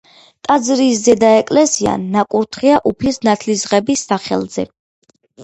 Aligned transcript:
ტაძრის 0.45 1.01
ზედა 1.07 1.29
ეკლესია 1.41 1.93
ნაკურთხია 2.15 2.81
უფლის 2.93 3.21
ნათლისღების 3.29 4.09
სახელზე. 4.09 4.69